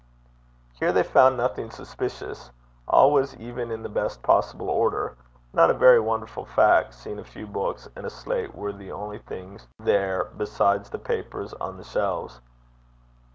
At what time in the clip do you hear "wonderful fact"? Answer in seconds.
5.99-6.95